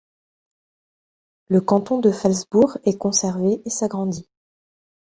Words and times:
Le 1.47 1.61
canton 1.61 1.99
de 1.99 2.09
Phalsbourg 2.09 2.79
est 2.85 2.97
conservé 2.97 3.61
et 3.65 3.69
s'agrandit. 3.69 4.27